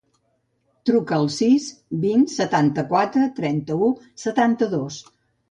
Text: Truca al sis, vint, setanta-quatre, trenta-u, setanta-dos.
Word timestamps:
Truca 0.89 1.17
al 1.21 1.29
sis, 1.35 1.67
vint, 2.05 2.23
setanta-quatre, 2.37 3.27
trenta-u, 3.41 3.93
setanta-dos. 4.25 5.01